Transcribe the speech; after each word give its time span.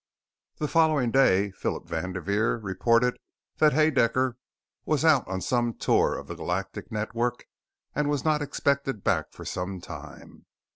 The 0.57 0.67
following 0.67 1.11
day 1.11 1.51
Phillip 1.51 1.85
Vanderveer 1.87 2.57
reported 2.57 3.19
that 3.57 3.73
Haedaecker 3.73 4.35
was 4.83 5.05
out 5.05 5.27
on 5.27 5.41
some 5.41 5.75
tour 5.75 6.17
of 6.17 6.25
the 6.25 6.33
Galactic 6.33 6.91
Network 6.91 7.45
and 7.93 8.09
was 8.09 8.25
not 8.25 8.41
expected 8.41 9.03
back 9.03 9.31
for 9.31 9.45
some 9.45 9.79
time. 9.79 10.47